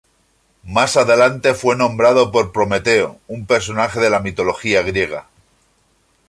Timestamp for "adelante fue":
0.97-1.75